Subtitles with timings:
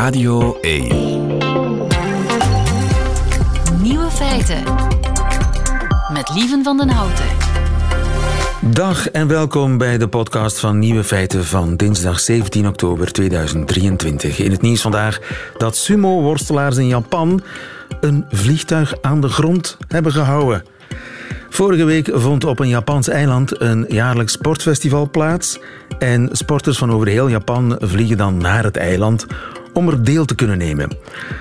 [0.00, 0.88] Radio 1.
[3.82, 4.62] Nieuwe feiten.
[6.12, 7.24] Met Lieven van den Houten.
[8.60, 14.38] Dag en welkom bij de podcast van Nieuwe Feiten van dinsdag 17 oktober 2023.
[14.38, 15.20] In het nieuws vandaag
[15.58, 17.42] dat sumo-worstelaars in Japan
[18.00, 20.64] een vliegtuig aan de grond hebben gehouden.
[21.48, 25.58] Vorige week vond op een Japans eiland een jaarlijks sportfestival plaats.
[25.98, 29.26] En sporters van over heel Japan vliegen dan naar het eiland
[29.72, 30.96] om er deel te kunnen nemen.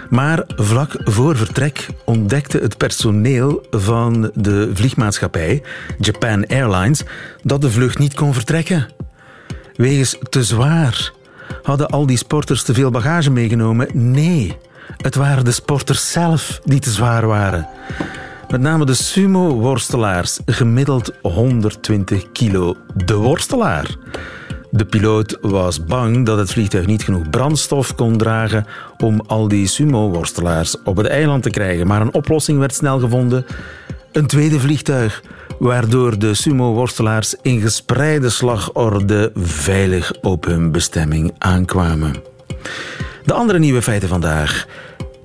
[0.10, 5.64] Maar vlak voor vertrek ontdekte het personeel van de vliegmaatschappij,
[6.00, 7.04] Japan Airlines,
[7.44, 8.88] dat de vlucht niet kon vertrekken.
[9.76, 11.12] Wegens te zwaar.
[11.64, 13.88] Hadden al die sporters te veel bagage meegenomen?
[13.94, 14.58] Nee,
[14.98, 17.68] het waren de sporters zelf die te zwaar waren.
[18.50, 22.76] Met name de sumo-worstelaars, gemiddeld 120 kilo.
[23.06, 23.96] De worstelaar.
[24.72, 28.66] De piloot was bang dat het vliegtuig niet genoeg brandstof kon dragen
[28.98, 31.88] om al die sumo-worstelaars op het eiland te krijgen.
[31.88, 33.46] Maar een oplossing werd snel gevonden.
[34.12, 35.24] Een tweede vliegtuig,
[35.60, 42.16] waardoor de sumo-worstelaars in gespreide slagorde veilig op hun bestemming aankwamen.
[43.26, 44.66] De andere nieuwe feiten vandaag.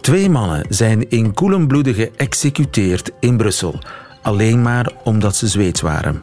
[0.00, 3.78] Twee mannen zijn in koelenbloedig geëxecuteerd in Brussel,
[4.22, 6.22] alleen maar omdat ze Zweeds waren.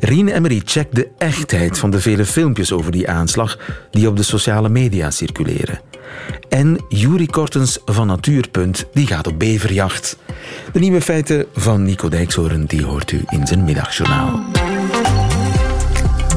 [0.00, 3.58] Rien Emery checkt de echtheid van de vele filmpjes over die aanslag
[3.90, 5.80] die op de sociale media circuleren.
[6.48, 10.16] En Juri Kortens van Natuurpunt die gaat op beverjacht.
[10.72, 14.40] De nieuwe feiten van Nico Dijkshoorn die hoort u in zijn middagjournaal.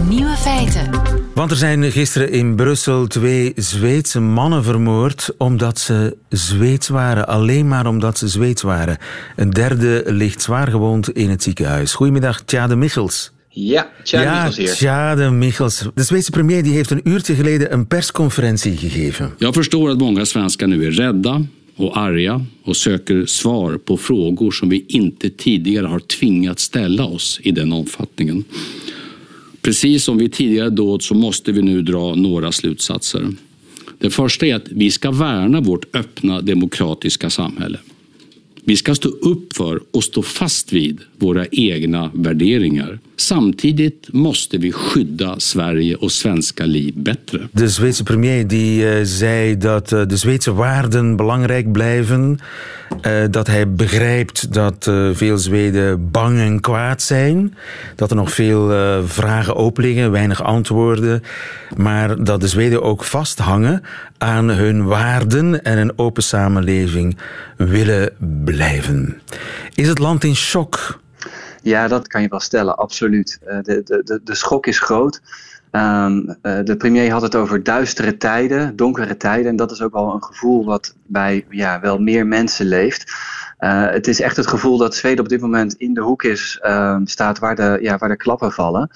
[0.08, 0.90] Nieuwe feiten.
[1.34, 7.28] Want er zijn gisteren in Brussel twee Zweedse mannen vermoord omdat ze Zweeds waren.
[7.28, 8.98] Alleen maar omdat ze Zweeds waren.
[9.36, 11.94] Een derde ligt zwaar gewond in het ziekenhuis.
[11.94, 13.31] Goedemiddag, Tjade Michels.
[13.53, 14.75] Ja, Tjade ja, Michels hier.
[14.75, 15.83] Tjade Michels.
[15.95, 19.31] De Zweedse premier die heeft een uurtje geleden een persconferentie gegeven.
[19.38, 24.52] Jag förstår att många svenskar nu är rädda och arga och söker svar på frågor
[24.52, 28.44] som vi inte tidigare har tvingats ställa oss i den omfattningen.
[29.61, 33.28] Precis som vid tidigare dåd så måste vi nu dra några slutsatser.
[34.00, 37.79] Det första är att vi ska värna vårt öppna demokratiska samhälle.
[38.63, 43.00] Vi ska stå upp för och stå fast vid våra egna värderingar.
[43.22, 47.50] Samtidigt måste vi skydda Sverige och svenska liv bättre.
[47.52, 52.40] De Zweedse premier die uh, zei dat uh, de Zweedse waarden belangrijk blijven.
[53.02, 54.84] Uh, dat hij begrijpt dat
[55.14, 57.56] veel Zweden bang en kwaad zijn.
[57.96, 58.70] Dat er nog veel
[59.06, 61.24] vragen open liggen, weinig antwoorden.
[61.78, 63.84] Maar dat de Zweden ook vasthangen
[64.18, 67.18] aan hun waarden en een open samenleving
[67.58, 68.09] willen
[68.44, 69.22] blijven.
[69.76, 71.00] Is het land in shock?
[71.61, 73.39] Ja, dat kan je wel stellen, absoluut.
[73.41, 75.22] De, de, de, de schok is groot.
[75.72, 79.47] Um, uh, de premier had het over duistere tijden, donkere tijden.
[79.47, 83.11] En dat is ook wel een gevoel wat bij ja, wel meer mensen leeft.
[83.59, 86.59] Uh, het is echt het gevoel dat Zweden op dit moment in de hoek is,
[86.63, 88.89] uh, staat waar de, ja, waar de klappen vallen.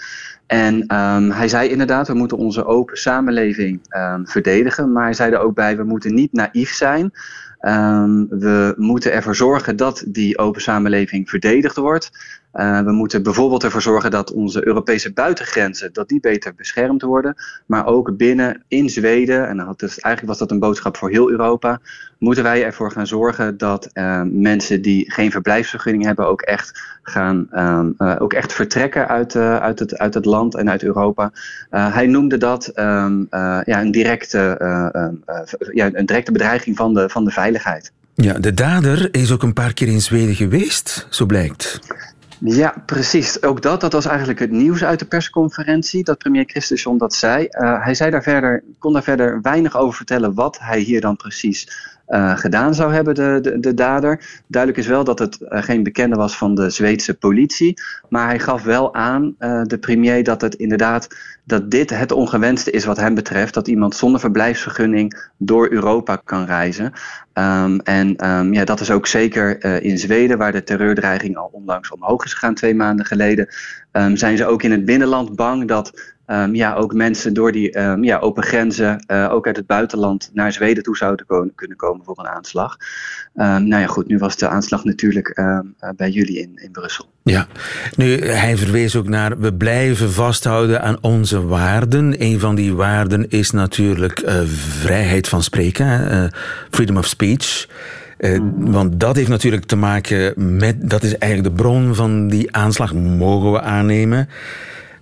[0.47, 4.91] En um, hij zei inderdaad, we moeten onze open samenleving um, verdedigen.
[4.91, 7.11] Maar hij zei er ook bij, we moeten niet naïef zijn.
[7.61, 12.11] Um, we moeten ervoor zorgen dat die open samenleving verdedigd wordt.
[12.53, 17.35] Uh, we moeten bijvoorbeeld ervoor zorgen dat onze Europese buitengrenzen dat die beter beschermd worden.
[17.65, 21.79] Maar ook binnen in Zweden, en is, eigenlijk was dat een boodschap voor heel Europa,
[22.17, 23.89] moeten wij ervoor gaan zorgen dat
[24.23, 27.47] mensen die geen verblijfsvergunning hebben ook echt gaan
[27.97, 31.31] uh, ook echt vertrekken uit, uit, het, uit het land en uit Europa.
[31.69, 34.57] hij noemde dat um, ja, een, directe,
[35.73, 37.91] ja, een directe bedreiging van de, van de veiligheid.
[38.15, 41.79] Ja, de dader is ook een paar keer in Zweden geweest, zo blijkt.
[42.39, 43.41] Ja, precies.
[43.41, 47.47] Ook dat, dat was eigenlijk het nieuws uit de persconferentie, dat premier Christensen dat zei.
[47.49, 51.15] Uh, hij zei daar verder, kon daar verder weinig over vertellen wat hij hier dan
[51.15, 51.67] precies
[52.07, 54.41] uh, gedaan zou hebben, de, de, de, dader.
[54.47, 57.81] Duidelijk is wel dat het uh, geen bekende was van de Zweedse politie.
[58.09, 61.07] Maar hij gaf wel aan, uh, de premier, dat het inderdaad
[61.43, 63.53] dat dit het ongewenste is wat hem betreft.
[63.53, 66.91] Dat iemand zonder verblijfsvergunning door Europa kan reizen.
[67.33, 71.91] Um, en um, ja, dat is ook zeker in Zweden, waar de terreurdreiging al onlangs
[71.91, 73.47] omhoog is gegaan, twee maanden geleden.
[73.91, 77.79] Um, zijn ze ook in het binnenland bang dat Um, ja, ook mensen door die
[77.79, 81.25] um, ja, open grenzen, uh, ook uit het buitenland, naar Zweden toe zouden
[81.55, 82.77] kunnen komen voor een aanslag.
[83.35, 85.59] Um, nou ja, goed, nu was de aanslag natuurlijk uh,
[85.95, 87.05] bij jullie in, in Brussel.
[87.23, 87.47] Ja,
[87.95, 92.21] nu, hij verwees ook naar, we blijven vasthouden aan onze waarden.
[92.21, 94.41] Een van die waarden is natuurlijk uh,
[94.79, 96.31] vrijheid van spreken,
[96.69, 97.67] freedom of speech.
[98.17, 102.55] Uh, want dat heeft natuurlijk te maken met, dat is eigenlijk de bron van die
[102.55, 104.29] aanslag, mogen we aannemen.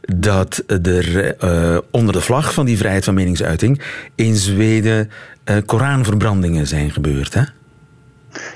[0.06, 3.82] Dat er uh, onder de vlag van die vrijheid van meningsuiting
[4.16, 5.12] in Zweden
[5.46, 7.34] uh, Koranverbrandingen zijn gebeurd.
[7.34, 7.42] Hè?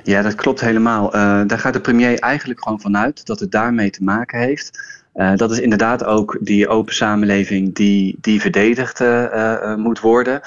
[0.03, 1.15] Ja, dat klopt helemaal.
[1.15, 4.95] Uh, daar gaat de premier eigenlijk gewoon vanuit dat het daarmee te maken heeft.
[5.35, 9.03] Dat is inderdaad ook die open samenleving die, die verdedigd
[9.77, 10.41] moet worden.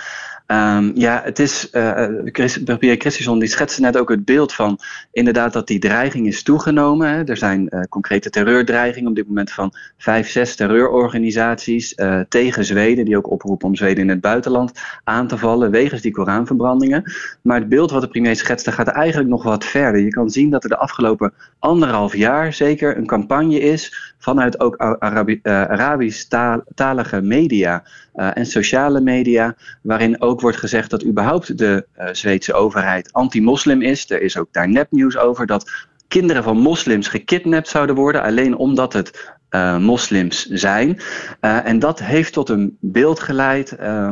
[0.52, 4.78] Um, ja, het is, uh, Chris, die schetste net ook het beeld van
[5.12, 7.08] inderdaad dat die dreiging is toegenomen.
[7.08, 7.24] Hè.
[7.24, 11.94] Er zijn uh, concrete terreurdreigingen op dit moment van vijf, zes terreurorganisaties
[12.28, 14.72] tegen Zweden, die ook oproepen om Zweden in het buitenland
[15.04, 17.12] aan te vallen wegens die Koranverbrandingen.
[17.42, 20.00] Maar het beeld wat de premier schetste gaat eigenlijk nog wat verder.
[20.00, 24.76] Je kan zien dat er de afgelopen anderhalf jaar zeker een campagne is vanuit ook
[24.76, 27.82] Arabi Arabisch-talige media
[28.28, 34.10] en sociale media, waarin ook wordt gezegd dat überhaupt de uh, Zweedse overheid anti-moslim is.
[34.10, 35.70] Er is ook daar nepnieuws over dat
[36.08, 41.00] kinderen van moslims gekidnapt zouden worden, alleen omdat het uh, moslims zijn.
[41.40, 44.08] En dat heeft tot een beeld geleid uh,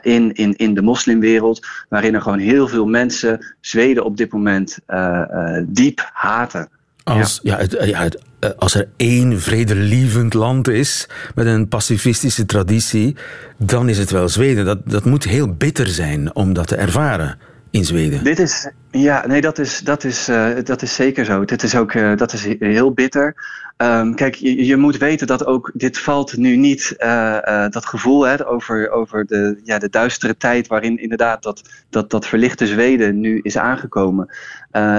[0.00, 4.78] in, in, in de moslimwereld, waarin er gewoon heel veel mensen Zweden op dit moment
[5.66, 6.68] diep haten.
[7.08, 7.54] Als, ja.
[7.54, 8.18] ja, het, ja het,
[8.56, 13.16] als er één vredelievend land is met een pacifistische traditie,
[13.56, 14.64] dan is het wel Zweden.
[14.64, 17.38] Dat, dat moet heel bitter zijn om dat te ervaren
[17.70, 18.24] in Zweden.
[18.24, 21.44] Dit is, ja, nee, dat is, dat is, uh, dat is zeker zo.
[21.44, 23.56] Dit is ook uh, dat is heel bitter.
[23.82, 28.26] Um, kijk, je, je, moet weten dat ook dit valt nu niet uh, dat gevoel
[28.26, 33.20] hè, over, over de, ja, de duistere tijd waarin inderdaad dat, dat, dat verlichte Zweden
[33.20, 34.28] nu is aangekomen.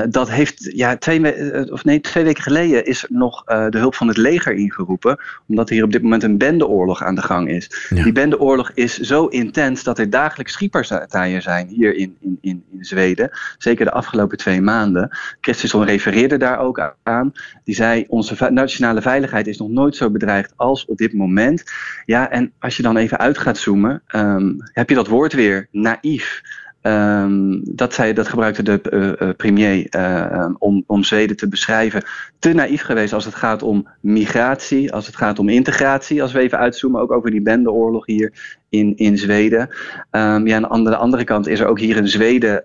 [0.10, 4.18] dat heeft, ja, twee, of nee, twee weken geleden is nog de hulp van het
[4.18, 7.88] leger ingeroepen, omdat hier op dit moment een bendeoorlog aan de gang is.
[7.90, 8.04] Ja.
[8.04, 12.86] Die bendeoorlog is zo intens dat er dagelijks schietpartijen zijn hier in, in, in, in
[12.86, 13.30] Zweden.
[13.58, 15.18] Zeker de afgelopen twee maanden.
[15.42, 17.32] Christensen refereerde daar ook aan.
[17.64, 21.64] Die zei, onze nationale veiligheid is nog nooit zo bedreigd als op dit moment.
[22.06, 25.68] Ja, en als je dan even uit gaat zoomen, um, heb je dat woord weer,
[25.72, 26.42] naïef.
[26.82, 32.04] Um, dat, zei, dat gebruikte de uh, uh, premier uh, om, om Zweden te beschrijven.
[32.40, 36.22] Te naïef geweest als het gaat om migratie, als het gaat om integratie.
[36.22, 39.70] Als we even uitzoomen, ook over die bendeoorlog hier in, in Zweden.
[40.12, 42.64] Um, ja, en aan de andere kant is er ook hier in Zweden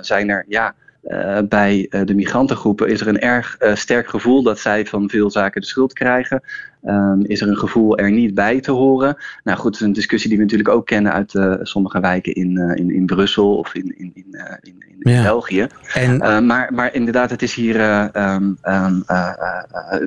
[0.00, 0.74] zijn er ja,
[1.06, 5.10] uh, bij uh, de migrantengroepen is er een erg uh, sterk gevoel dat zij van
[5.10, 6.42] veel zaken de schuld krijgen.
[6.84, 9.16] Um, is er een gevoel er niet bij te horen?
[9.44, 12.58] Nou goed, het is een discussie die we natuurlijk ook kennen uit sommige wijken in,
[12.74, 15.22] in, in Brussel of in, in, in, in, in ja.
[15.22, 15.66] België.
[15.94, 16.46] En...
[16.46, 17.80] maar, maar inderdaad, het is hier.
[18.16, 19.04] Um, um,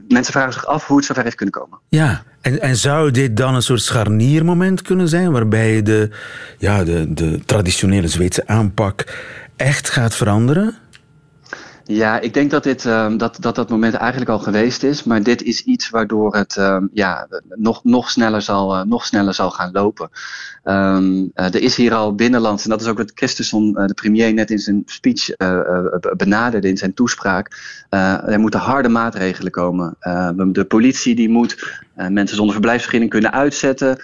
[0.07, 1.79] mensen vragen zich af hoe het zover heeft kunnen komen.
[1.89, 6.09] Ja, en, en zou dit dan een soort scharniermoment kunnen zijn waarbij de,
[6.57, 9.05] ja, de, de traditionele Zweedse aanpak
[9.55, 10.75] echt gaat veranderen?
[11.91, 15.03] Ja, ik denk dat, dit, um, dat, dat dat moment eigenlijk al geweest is.
[15.03, 19.33] Maar dit is iets waardoor het um, ja, nog, nog, sneller zal, uh, nog sneller
[19.33, 20.09] zal gaan lopen.
[20.63, 23.93] Um, uh, er is hier al binnenlands, en dat is ook wat Christensen, uh, de
[23.93, 25.35] premier, net in zijn speech
[26.17, 27.57] benaderde, in zijn toespraak.
[27.89, 29.95] er moeten harde maatregelen komen.
[30.51, 33.97] de politie die moet mensen zonder verblijfsvergunning kunnen uitzetten.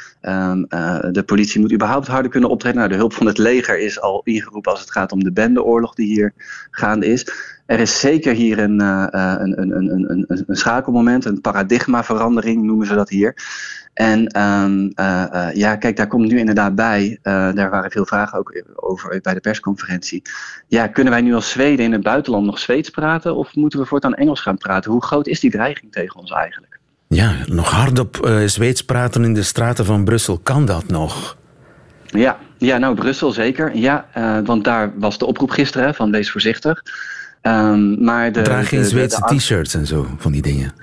[1.12, 2.78] de politie moet überhaupt harder kunnen optreden.
[2.78, 5.94] Nou, de hulp van het leger is al ingeroepen als het gaat om de bendeoorlog
[5.94, 6.34] die hier
[6.72, 11.42] gaande is er is zeker hier een, uh, een, een, een, een, een schakelmoment, een
[11.42, 13.36] paradigmaverandering noemen ze dat hier.
[13.94, 19.20] En uh, ja, kijk, daar komt nu inderdaad bij, daar waren veel vragen ook over
[19.22, 20.22] bij de persconferentie.
[20.68, 23.86] Ja, kunnen wij nu als Zweden in het buitenland nog Zweeds praten of moeten we
[23.86, 24.92] voortaan Engels gaan praten?
[24.92, 26.75] Hoe groot is die dreiging tegen ons eigenlijk?
[27.16, 31.38] Ja, nog hardop Zweeds praten in de straten van Brussel, kan dat nog?
[32.06, 33.76] Ja, ja nou Brussel zeker.
[33.76, 34.06] Ja,
[34.46, 36.84] want daar was de oproep gisteren van wees voorzichtig.
[37.42, 40.74] Um, maar de, Draag geen Zweedse t-shirts en zo, van die dingen.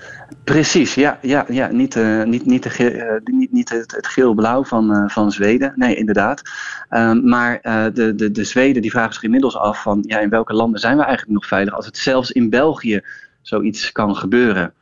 [0.45, 1.19] Precies, ja.
[1.23, 5.09] ja, ja niet, uh, niet, niet, de, uh, niet, niet het, het geel-blauw van, uh,
[5.09, 5.73] van Zweden.
[5.77, 6.43] Nee, inderdaad.
[6.91, 7.61] Um, maar
[7.95, 10.05] de, de, de Zweden die vragen zich inmiddels af van...
[10.07, 11.75] Ja, in welke landen zijn we eigenlijk nog veilig...
[11.75, 13.01] als het zelfs in België
[13.43, 14.73] zoiets kan gebeuren.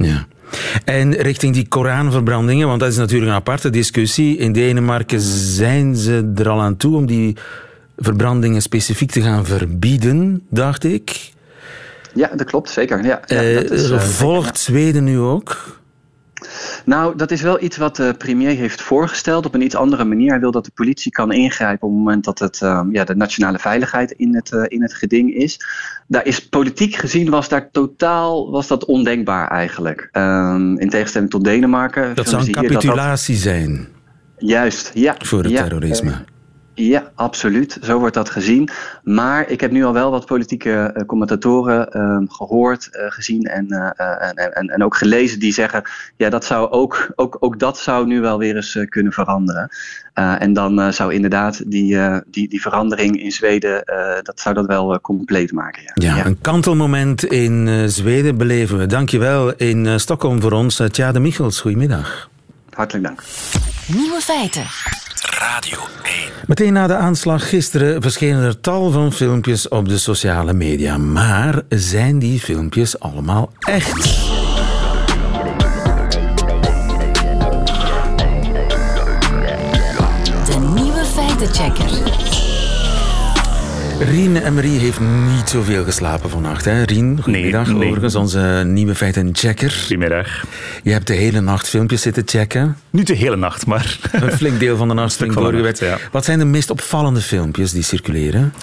[0.00, 0.26] Ja.
[0.84, 4.36] En richting die Koranverbrandingen, want dat is natuurlijk een aparte discussie.
[4.36, 7.36] In Denemarken zijn ze er al aan toe om die
[7.96, 11.32] verbrandingen specifiek te gaan verbieden, dacht ik.
[12.14, 13.04] Ja, dat klopt, zeker.
[13.04, 15.79] Ja, ja uh, dat is, uh, volgt Zweden nu ook?
[16.84, 20.30] Nou, dat is wel iets wat de premier heeft voorgesteld op een iets andere manier.
[20.30, 23.16] Hij wil dat de politie kan ingrijpen op het moment dat het, uh, ja, de
[23.16, 25.60] nationale veiligheid in het, uh, in het geding is.
[26.06, 30.08] Daar is politiek gezien was daar totaal was dat ondenkbaar eigenlijk.
[30.12, 32.14] Um, in tegenstelling tot Denemarken.
[32.14, 33.52] Dat zou een capitulatie dat dat...
[33.52, 33.88] zijn.
[34.38, 35.14] Juist, ja.
[35.18, 36.24] Voor het ja, terrorisme.
[36.80, 37.78] Ja, absoluut.
[37.82, 38.68] Zo wordt dat gezien.
[39.02, 43.94] Maar ik heb nu al wel wat politieke uh, commentatoren uh, gehoord, uh, gezien en,
[44.36, 45.82] en, en, en ook gelezen die zeggen:
[46.16, 49.68] ja, dat zou ook, ook, ook dat zou nu wel weer eens kunnen veranderen.
[50.14, 53.82] en dan zou inderdaad die, die, die verandering in Zweden,
[54.22, 55.82] dat zou dat wel compleet maken.
[55.82, 55.92] Ja.
[55.94, 56.26] Ja, ja.
[56.26, 58.86] een kantelmoment in Zweden beleven we.
[58.86, 61.60] Dankjewel in Stockholm voor ons, Tjade Michels.
[61.60, 62.28] Goedemiddag.
[62.70, 63.22] Hartelijk dank.
[63.86, 64.64] Nieuwe feiten.
[65.40, 66.14] Radio 1.
[66.46, 70.98] Meteen na de aanslag gisteren verschenen er tal van filmpjes op de sociale media.
[70.98, 74.02] Maar zijn die filmpjes allemaal echt?
[80.46, 81.99] De nieuwe feitenchecker.
[84.00, 86.64] Rien en Marie heeft niet zoveel geslapen vannacht.
[86.64, 86.82] Hè?
[86.82, 87.66] Rien, goedemiddag.
[87.66, 87.86] Nee, nee.
[87.86, 89.70] Overigens, onze nieuwe feitenchecker.
[89.70, 90.44] Goedemiddag.
[90.82, 92.76] Je hebt de hele nacht filmpjes zitten checken.
[92.90, 93.98] Niet de hele nacht, maar...
[94.12, 95.78] Een flink deel van de nacht flink doorgewerkt.
[95.78, 95.98] Ja.
[96.12, 98.54] Wat zijn de meest opvallende filmpjes die circuleren?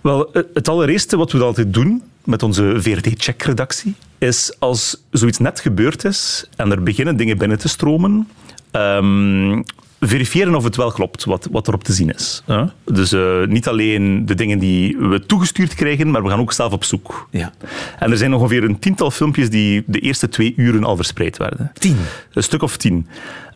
[0.00, 6.04] Wel, het allereerste wat we altijd doen met onze VRT-checkredactie is als zoiets net gebeurd
[6.04, 8.28] is en er beginnen dingen binnen te stromen,
[8.72, 9.64] um,
[10.04, 12.42] verifiëren of het wel klopt wat, wat erop te zien is.
[12.84, 16.72] Dus uh, niet alleen de dingen die we toegestuurd krijgen, maar we gaan ook zelf
[16.72, 17.28] op zoek.
[17.30, 17.52] Ja.
[17.98, 21.72] En er zijn ongeveer een tiental filmpjes die de eerste twee uren al verspreid werden.
[21.78, 21.96] Tien?
[22.32, 23.06] Een stuk of tien.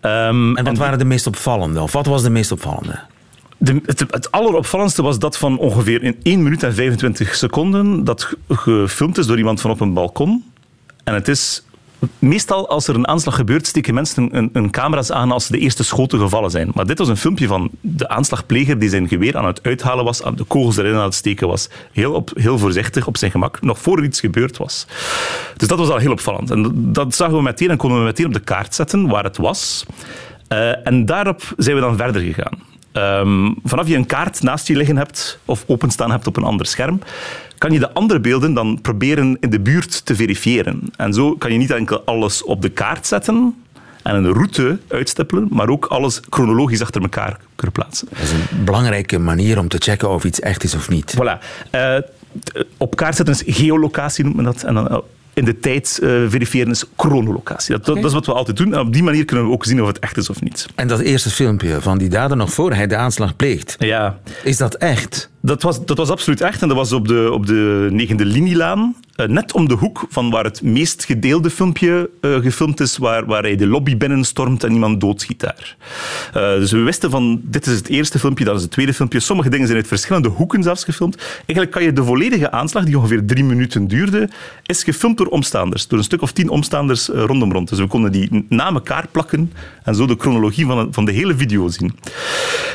[0.03, 1.83] Um, en wat waren de meest opvallende?
[1.83, 3.01] Of wat was de meest opvallende?
[3.59, 8.35] De, het, het, alleropvallendste was dat van ongeveer in 1 minuut en 25 seconden dat
[8.49, 10.45] gefilmd is door iemand van op een balkon.
[11.05, 11.65] En het is
[12.19, 15.85] Meestal als er een aanslag gebeurt, steken mensen een, een, camera's aan als de eerste
[15.85, 16.71] schoten gevallen zijn.
[16.75, 20.19] Maar dit was een filmpje van de aanslagpleger die zijn geweer aan het uithalen was,
[20.19, 21.69] de kogels erin aan het steken was.
[21.93, 24.87] Heel, op, heel voorzichtig, op zijn gemak, nog voor er iets gebeurd was.
[25.57, 26.51] Dus dat was al heel opvallend.
[26.51, 29.37] En dat zagen we meteen en konden we meteen op de kaart zetten waar het
[29.37, 29.85] was.
[30.49, 32.59] Uh, en daarop zijn we dan verder gegaan.
[32.93, 36.67] Um, vanaf je een kaart naast je liggen hebt of openstaan hebt op een ander
[36.67, 37.01] scherm,
[37.59, 40.83] kan je de andere beelden dan proberen in de buurt te verifiëren.
[40.97, 43.55] En zo kan je niet enkel alles op de kaart zetten
[44.03, 48.09] en een route uitstippelen, maar ook alles chronologisch achter elkaar kunnen plaatsen.
[48.11, 51.15] Dat is een belangrijke manier om te checken of iets echt is of niet.
[51.15, 51.39] Voilà.
[51.75, 51.97] Uh,
[52.77, 54.63] op kaart zetten is geolocatie, noemt men dat.
[54.63, 55.03] En dan
[55.37, 57.79] in de tijd uh, verifiëren is chronolocatie.
[57.79, 58.75] Dat, dat, is wat we altijd doen.
[58.75, 60.67] En op die manier kunnen we ook zien of het echt is of niet.
[60.75, 63.77] En dat eerste filmpje van die dader nog voor hij de aanslag pleegt.
[63.79, 64.19] Ja.
[64.43, 65.31] Is dat echt?
[65.47, 66.63] Dat was, dat was absoluut echt.
[66.63, 68.97] En dat was op de, op de negende linielaan.
[69.17, 73.27] Uh, net om de hoek van waar het meest gedeelde filmpje uh, gefilmd is, waar,
[73.27, 75.77] waar hij de lobby binnenstormt en iemand doodschiet daar.
[76.29, 79.21] Uh, dus we wisten van, dit is het eerste filmpje, dat is het tweede filmpje.
[79.21, 81.17] Sommige dingen zijn uit verschillende hoeken zelfs gefilmd.
[81.37, 84.29] Eigenlijk kan je de volledige aanslag, die ongeveer drie minuten duurde,
[84.63, 85.87] is gefilmd door omstaanders.
[85.87, 87.69] Door een stuk of tien omstaanders rondom rond.
[87.69, 91.37] Dus we konden die na elkaar plakken en zo de chronologie van, van de hele
[91.37, 91.95] video zien.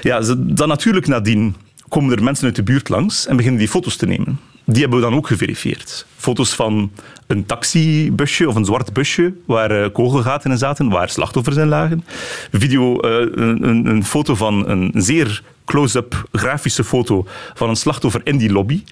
[0.02, 1.56] Ja, dan natuurlijk nadien
[1.92, 4.40] komen er mensen uit de buurt langs en beginnen die foto's te nemen.
[4.66, 6.06] Die hebben we dan ook geverifieerd.
[6.16, 6.92] Foto's van
[7.28, 12.06] een taxibusje of een zwart busje waar uh, kogelgaten in zaten, waar slachtoffers in lagen.
[12.52, 18.38] Video, uh, een, een, foto van een zeer close-up grafische foto van een slachtoffer in
[18.38, 18.84] die lobby.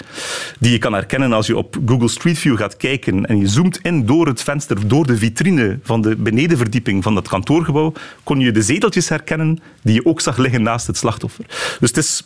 [0.59, 3.79] Die je kan herkennen als je op Google Street View gaat kijken en je zoomt
[3.81, 7.93] in door het venster, door de vitrine van de benedenverdieping van dat kantoorgebouw,
[8.24, 11.45] kon je de zeteltjes herkennen die je ook zag liggen naast het slachtoffer.
[11.79, 12.24] Dus het, is,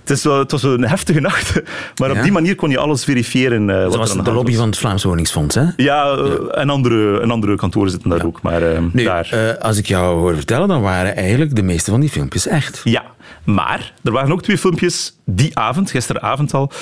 [0.00, 1.62] het, is wel, het was een heftige nacht,
[2.00, 3.68] maar op die manier kon je alles verifiëren.
[3.68, 4.60] Uh, wat was de lobby was.
[4.60, 5.64] van het Vlaams Woningsfonds, hè?
[5.76, 8.42] Ja, uh, En, andere, en andere kantoren zitten daar ook.
[8.42, 9.56] Maar, uh, nu, daar.
[9.60, 12.80] als ik jou hoor vertellen, dan waren eigenlijk de meeste van die filmpjes echt.
[12.84, 13.04] Ja,
[13.44, 16.72] maar er waren ook twee filmpjes die avond, gisteravond al,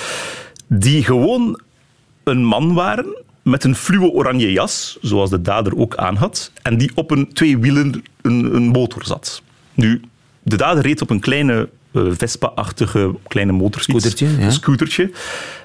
[0.67, 1.61] die gewoon
[2.25, 6.79] een man waren met een fluwe oranje jas, zoals de dader ook aan had, en
[6.79, 9.43] die op een twee wielen een, een motor zat.
[9.75, 10.01] Nu,
[10.43, 14.29] de dader reed op een kleine uh, Vespa-achtige kleine motorscootertje.
[14.39, 14.51] Ja.
[14.51, 15.11] scootertje.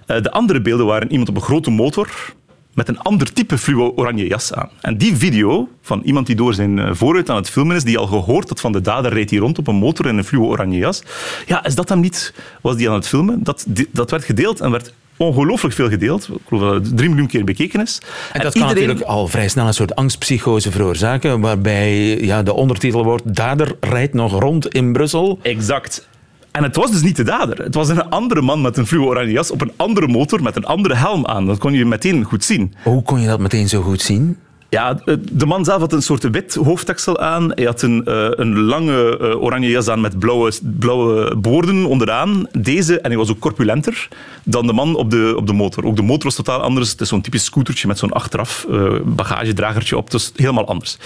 [0.08, 2.34] Uh, de andere beelden waren iemand op een grote motor
[2.74, 4.70] met een ander type fluo oranje jas aan.
[4.82, 7.98] En die video van iemand die door zijn eh, vooruit aan het filmen is, die
[7.98, 10.46] al gehoord had van de dader reed hier rond op een motor in een fluo
[10.48, 11.04] oranje jas.
[11.46, 12.34] Ja, is dat hem niet?
[12.62, 13.44] Was die aan het filmen?
[13.44, 16.28] Dat, dat werd gedeeld en werd ongelooflijk veel gedeeld.
[16.28, 18.01] Ik geloof dat het drie miljoen keer bekeken is.
[18.34, 23.04] En, dat kan natuurlijk al vrij snel een soort angstpsychose veroorzaken, waarbij ja, de ondertitel
[23.04, 25.40] wordt Dader rijdt nog rond in Brussel.
[25.42, 26.10] Exact.
[26.51, 27.63] En het was dus niet de dader.
[27.63, 30.65] Het was een andere man met een fluo-oranje jas op een andere motor met een
[30.65, 31.46] andere helm aan.
[31.46, 32.74] Dat kon je meteen goed zien.
[32.84, 34.38] Hoe kon je dat meteen zo goed zien?
[34.72, 37.51] Ja, eh, de man zelf had een soort wit hoofddeksel aan.
[37.56, 42.48] Hij had een, uh, een lange uh, oranje jas aan met blauwe, blauwe boorden onderaan.
[42.51, 44.08] Deze, en hij was ook corpulenter
[44.44, 45.86] dan de man op de, op de motor.
[45.86, 46.92] Ook de motor was totaal anders.
[46.92, 50.12] Het is zo'n typisch scootertje met zo'n achteraf uh, bagagedragertje op.
[50.12, 50.98] Dus helemaal anders.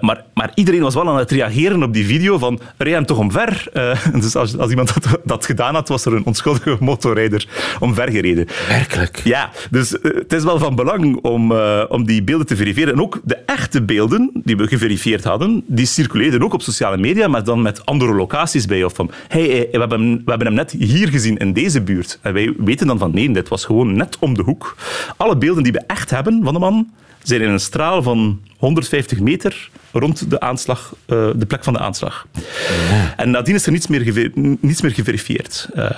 [0.00, 3.18] maar, maar iedereen was wel aan het reageren op die video van rij hem toch
[3.18, 3.68] omver.
[4.20, 7.46] dus als, als iemand dat, dat gedaan had, was er een onschuldige motorrijder
[7.80, 8.46] omvergereden.
[8.68, 9.20] Werkelijk?
[9.24, 11.52] Ja, dus het is wel van belang om,
[11.88, 12.85] om die beelden te verifiëren.
[12.86, 17.28] En ook de echte beelden die we geverifieerd hadden, die circuleerden ook op sociale media,
[17.28, 18.84] maar dan met andere locaties bij.
[18.84, 22.18] Of van, hey, we, hebben, we hebben hem net hier gezien in deze buurt.
[22.22, 24.76] En wij weten dan van, nee, dit was gewoon net om de hoek.
[25.16, 26.90] Alle beelden die we echt hebben van de man,
[27.28, 31.78] zijn in een straal van 150 meter rond de, aanslag, uh, de plek van de
[31.78, 32.26] aanslag.
[33.16, 34.30] En nadien is er niets meer,
[34.60, 35.68] niets meer geverifieerd.
[35.74, 35.90] Uh,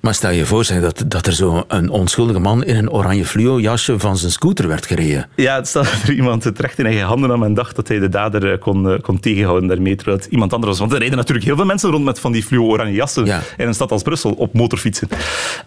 [0.00, 3.60] maar stel je voor dat, dat er zo een onschuldige man in een oranje fluo
[3.60, 5.28] jasje van zijn scooter werd gereden.
[5.34, 7.98] Ja, stel dat er iemand het recht in eigen handen nam en dacht dat hij
[7.98, 10.80] de dader eh, kon, kon tegenhouden daarmee, terwijl het iemand anders was.
[10.80, 13.40] Want er rijden natuurlijk heel veel mensen rond met van die fluo oranje jassen ja.
[13.56, 15.08] in een stad als Brussel op motorfietsen.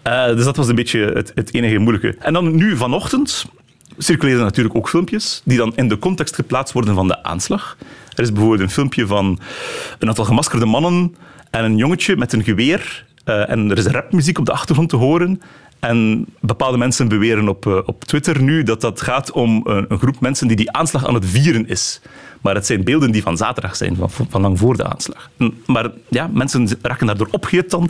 [0.06, 2.16] Uh, dus dat was een beetje het, het enige moeilijke.
[2.18, 3.46] En dan nu vanochtend
[3.98, 7.76] circuleren natuurlijk ook filmpjes die dan in de context geplaatst worden van de aanslag.
[8.14, 9.38] Er is bijvoorbeeld een filmpje van
[9.98, 11.14] een aantal gemaskerde mannen
[11.50, 13.06] en een jongetje met een geweer.
[13.24, 15.42] Uh, en er is rapmuziek op de achtergrond te horen.
[15.80, 19.98] En bepaalde mensen beweren op, uh, op Twitter nu dat dat gaat om een, een,
[19.98, 22.00] groep mensen die die aanslag aan het vieren is.
[22.40, 25.30] Maar het zijn beelden die van zaterdag zijn, van, van lang voor de aanslag.
[25.66, 27.88] Maar ja, mensen raken daardoor opgeheerd dan.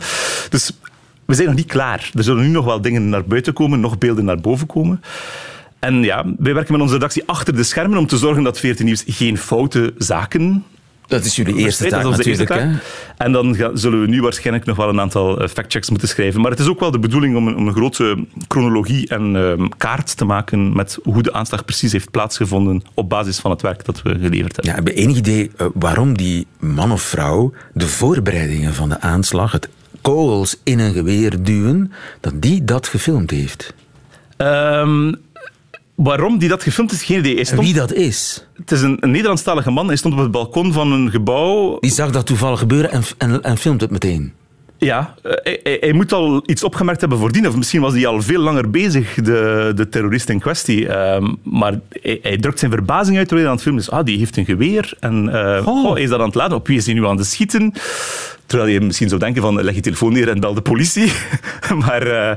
[0.49, 0.71] Dus
[1.25, 2.11] we zijn nog niet klaar.
[2.13, 5.01] Er zullen nu nog wel dingen naar buiten komen, nog beelden naar boven komen.
[5.79, 8.85] En ja, wij werken met onze redactie achter de schermen om te zorgen dat 14
[8.85, 10.63] Nieuws geen foute zaken
[11.09, 12.49] dat is jullie eerste taak dat natuurlijk.
[12.49, 12.71] Hè?
[13.17, 16.41] En dan gaan, zullen we nu waarschijnlijk nog wel een aantal eh, factchecks moeten schrijven.
[16.41, 19.67] Maar het is ook wel de bedoeling om een, om een grote chronologie en uh,
[19.77, 23.85] kaart te maken met hoe de aanslag precies heeft plaatsgevonden op basis van het werk
[23.85, 24.65] dat we geleverd hebben.
[24.65, 29.01] Ja, heb je enig idee uh, waarom die man of vrouw de voorbereidingen van de
[29.01, 29.69] aanslag, het
[30.01, 33.73] kogels in een geweer duwen, dat die dat gefilmd heeft?
[34.37, 35.15] Um,
[36.03, 37.45] Waarom die dat gefilmd is, geen idee.
[37.45, 37.61] Stond...
[37.61, 38.47] Wie dat is?
[38.55, 39.87] Het is een, een Nederlandstalige man.
[39.87, 41.79] Hij stond op het balkon van een gebouw.
[41.79, 44.33] Die zag dat toevallig gebeuren en, en, en filmt het meteen.
[44.77, 45.31] Ja, eh,
[45.63, 47.47] hij, hij, moet al iets opgemerkt hebben voordien.
[47.47, 50.85] Of misschien was hij al veel langer bezig, de, de terrorist in kwestie.
[50.85, 53.91] Uh, maar hij, hij, drukt zijn verbazing uit terwijl hij aan het filmen is.
[53.91, 54.93] Ah, die heeft een geweer.
[54.99, 55.85] En uh, oh.
[55.85, 56.57] Oh, hij is dat aan het laden.
[56.57, 57.73] Op wie is hij nu aan het schieten?
[58.45, 61.11] Terwijl je misschien zou denken van, leg je telefoon neer en bel de politie.
[61.85, 62.31] maar uh,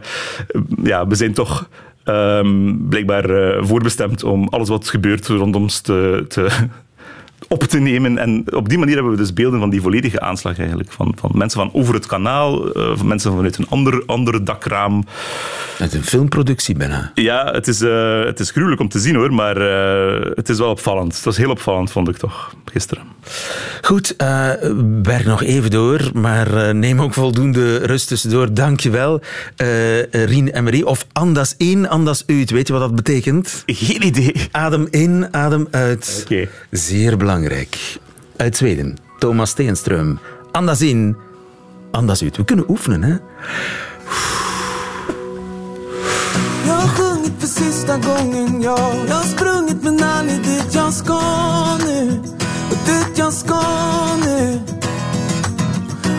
[0.83, 1.69] ja, we zijn toch
[2.04, 6.68] um, blijkbaar uh, voorbestemd om alles wat gebeurt rondom te, te,
[7.48, 8.18] op te nemen.
[8.18, 10.92] En op die manier hebben we dus beelden van die volledige aanslag eigenlijk.
[10.92, 15.05] Van, van mensen van over het kanaal, uh, van mensen vanuit een ander, ander dakraam.
[15.78, 17.11] Het is een filmproductie bijna.
[17.14, 20.59] Ja, het is, uh, het is gruwelijk om te zien hoor, maar uh, het is
[20.59, 21.14] wel opvallend.
[21.14, 23.05] Het was heel opvallend, vond ik toch, gisteren.
[23.83, 24.14] Goed,
[25.02, 28.55] werk nog even door, maar neem ook voldoende rust tussendoor.
[28.55, 29.20] Dank je wel,
[30.11, 30.87] Rien en Marie.
[30.87, 32.50] Of andas in, andas uit.
[32.50, 33.62] Weet je wat dat betekent?
[33.66, 34.35] Geen idee.
[34.50, 36.20] Adem in, adem uit.
[36.22, 36.33] Oké.
[36.33, 36.48] Okay.
[36.70, 37.32] Zeer belangrijk.
[37.33, 37.99] Belangrijk.
[38.37, 40.18] Uit Zweden, Thomas Steenström.
[40.51, 41.16] Andas in,
[41.90, 42.37] andas uit.
[42.37, 43.16] We kunnen oefenen, hè?
[46.66, 51.21] Jag har sjungit för sista gången, ja Jag har sprungit men aldrig dit jag ska
[51.87, 52.21] nu
[52.71, 53.62] Och dit jag ska
[54.25, 54.61] nu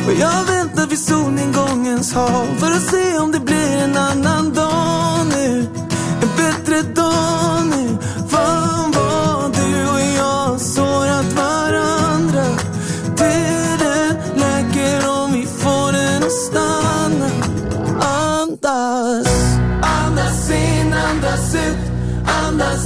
[0.05, 5.22] Och jag väntar vid solnedgångens hav För att se om det blir en annan dag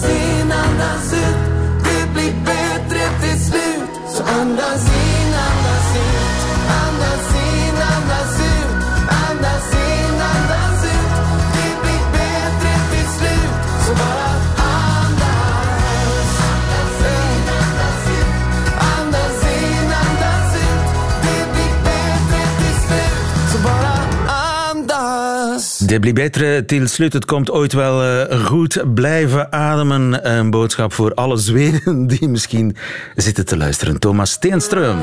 [0.04, 0.37] Andas
[25.96, 27.14] blir beter till slut.
[27.14, 28.94] Het komt ooit wel uh, goed.
[28.94, 30.32] Blijven ademen.
[30.38, 32.76] Een boodschap voor alle Zweden die misschien
[33.16, 34.00] zitten te luisteren.
[34.00, 34.98] Thomas Steenström.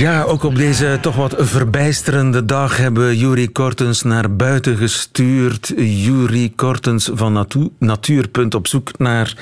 [0.00, 5.72] Ja, ook op deze toch wat verbijsterende dag hebben Jury Kortens naar buiten gestuurd.
[5.76, 9.36] Jury Kortens van Natuur, Natuurpunt op zoek naar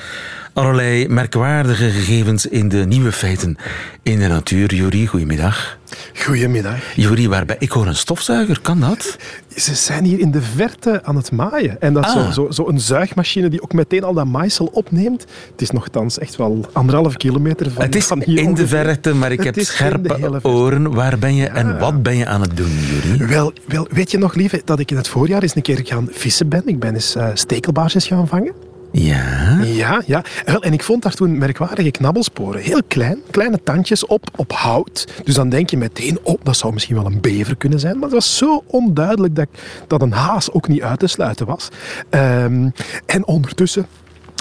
[0.53, 3.57] allerlei merkwaardige gegevens in de nieuwe feiten
[4.03, 4.73] in de natuur.
[4.73, 5.78] Jury, goedemiddag.
[6.15, 6.95] Goedemiddag.
[6.95, 9.17] Jury, waarbij ik hoor een stofzuiger, kan dat?
[9.55, 11.81] Ze zijn hier in de verte aan het maaien.
[11.81, 12.25] En dat is Ah.
[12.25, 15.25] zo, zo, zo een zuigmachine die ook meteen al dat maaisel opneemt.
[15.51, 19.13] Het is nogthans echt wel anderhalf kilometer van, Het is van hier in de verte,
[19.13, 20.93] maar ik Het heb scherpe oren.
[20.93, 23.27] Waar ben je en wat ben je aan het doen, Jury?
[23.27, 26.07] Wel, wel, weet je nog, lieve, dat ik in het voorjaar eens een keer gaan
[26.11, 26.61] vissen ben?
[26.65, 28.53] Ik ben eens eh, stekelbaarsjes gaan vangen.
[28.91, 29.59] Ja.
[29.63, 30.23] Ja, ja.
[30.59, 32.61] En ik vond daar toen merkwaardige knabbelsporen.
[32.61, 35.07] Heel klein, kleine tandjes op, op hout.
[35.23, 37.93] Dus dan denk je meteen, oh, dat zou misschien wel een bever kunnen zijn.
[37.93, 39.47] Maar het was zo onduidelijk dat,
[39.87, 41.67] dat een haas ook niet uit te sluiten was.
[42.09, 42.69] Ehm,
[43.05, 43.85] en ondertussen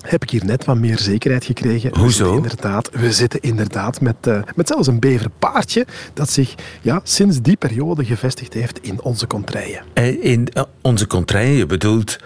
[0.06, 1.92] heb ik hier net wat meer zekerheid gekregen.
[1.92, 2.24] We Hoezo?
[2.24, 7.40] zitten inderdaad, we zitten inderdaad met, eh, met zelfs een beverpaardje dat zich ja, sinds
[7.42, 9.82] die periode gevestigd heeft in onze contraien.
[9.94, 12.18] Eh, In eh, onze contraille, je bedoelt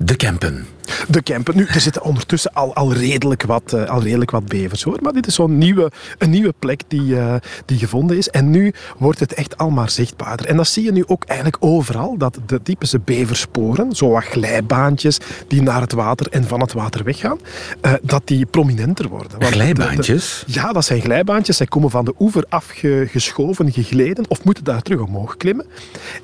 [0.00, 0.66] de Kempen.
[1.08, 1.56] De Kempen.
[1.56, 4.98] Nu, er zitten ondertussen al, al, redelijk wat, eh, al redelijk wat bevers hoor.
[5.02, 7.34] Maar dit is zo'n nieuwe, een nieuwe plek die, eh,
[7.66, 8.28] die gevonden is.
[8.28, 10.46] En nu wordt het echt al maar zichtbaarder.
[10.46, 12.16] En dat zie je nu ook eigenlijk overal.
[12.18, 17.04] Dat de typische beversporen, zo wat glijbaantjes die naar het water en van het water
[17.04, 17.38] weggaan,
[17.80, 19.30] eh, dat die prominenter worden.
[19.30, 20.44] Want de- de- Glijbaantjes?
[20.46, 21.56] ja, dat zijn glijbaantjes.
[21.56, 25.66] Zij komen van de oever afgeschoven, gegleden of moeten daar terug omhoog klimmen.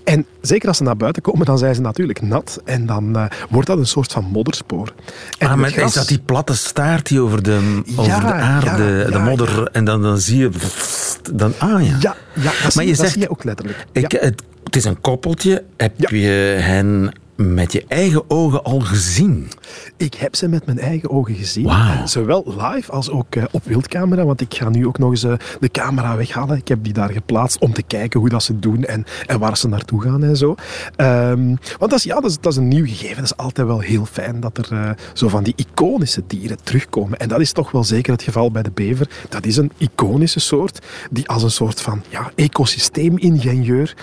[0.05, 2.61] En zeker als ze naar buiten komen, dan zijn ze natuurlijk nat.
[2.65, 4.25] En dan wordt dat een soort van
[4.67, 4.93] modderspoor.
[5.39, 8.33] En Ah, maar gras- is dat die platte staart die over de, over Ja, de
[8.33, 10.51] aarde, ja, de ja, modder, en dan, dan zie je...
[11.33, 11.97] Dan, ah ja.
[12.01, 13.85] Ja, ja dat, Maar zie, je dat zegt- zie je ook letterlijk.
[13.93, 15.65] Ik, het, het is een koppeltje.
[15.77, 16.27] Heb je
[16.61, 19.49] hen met je eigen ogen al gezien?
[19.97, 21.71] Ik heb ze met mijn eigen ogen gezien.
[22.05, 24.25] Zowel live als ook eh, op wildcamera.
[24.25, 26.57] Want ik ga nu ook nog eens eh, de camera weghalen.
[26.57, 29.57] Ik heb die daar geplaatst om te kijken hoe dat ze doen en, en waar
[29.57, 30.55] ze naartoe gaan en zo.
[30.97, 31.47] Ehm,
[31.79, 33.17] want dat is, ja, dat, is, dat is een nieuw gegeven.
[33.17, 37.19] Dat is altijd wel heel fijn dat er eh, zo van die iconische dieren terugkomen.
[37.19, 39.09] En dat is toch wel zeker het geval bij de bever.
[39.29, 43.97] Dat is een iconische soort die als een soort van ja, ecosysteemingenieur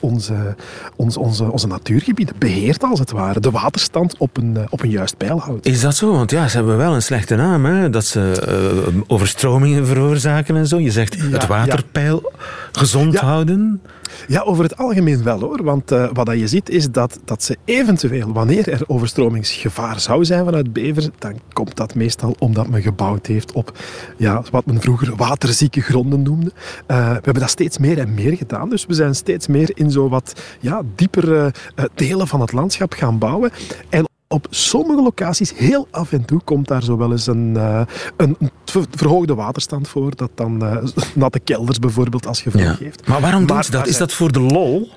[0.00, 0.56] onze,
[0.96, 3.40] onze, onze, onze natuurgebieden beheert als het ware.
[3.40, 5.66] De waterstand op een, eh, op een juist peil houdt.
[5.66, 6.12] Is dat zo?
[6.12, 7.64] Want ja, ze hebben wel een slechte naam.
[7.64, 7.90] Hè?
[7.90, 8.44] Dat ze
[8.86, 10.78] eh, overstromingen veroorzaken en zo.
[10.78, 11.46] Je zegt het ja.
[11.46, 12.32] waterpeil
[12.72, 13.24] gezond Ja.
[13.24, 13.80] houden.
[14.28, 15.62] Ja, over het algemeen wel hoor.
[15.62, 20.44] Want eh, wat je ziet is dat, dat ze eventueel, wanneer er overstromingsgevaar zou zijn
[20.44, 23.78] vanuit bevers, dan komt dat meestal omdat men gebouwd heeft op
[24.16, 26.52] ja, wat men vroeger waterzieke gronden noemde.
[26.86, 28.68] Eh, we hebben dat steeds meer en meer gedaan.
[28.68, 32.92] Dus we zijn steeds meer in zo wat ja, diepere eh, delen van het landschap
[32.92, 33.50] gaan bouwen.
[33.88, 37.80] En op sommige locaties, heel af en toe, komt daar zo wel eens een, eh,
[38.16, 40.16] een ver- verhoogde waterstand voor.
[40.16, 40.76] Dat dan eh,
[41.14, 43.06] natte kelders bijvoorbeeld als gevolg heeft.
[43.08, 43.86] Maar waarom doen ze dat?
[43.86, 44.90] Is dat voor de lol?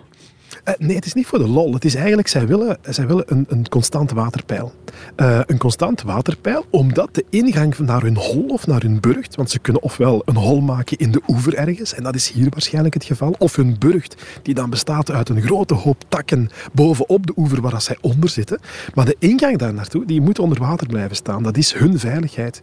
[0.63, 1.73] Eh, nee, het is niet voor de lol.
[1.73, 4.73] Het is eigenlijk, zij willen, zij willen een, een constant waterpeil.
[5.15, 9.49] Eh, een constant waterpeil, omdat de ingang naar hun hol of naar hun burcht, want
[9.49, 12.93] ze kunnen ofwel een hol maken in de oever ergens, en dat is hier waarschijnlijk
[12.93, 17.33] het geval, of hun burcht, die dan bestaat uit een grote hoop takken bovenop de
[17.35, 18.59] oever waar zij onder zitten.
[18.93, 21.43] Maar de ingang daar naartoe, die moet onder water blijven staan.
[21.43, 22.61] Dat is hun veiligheid.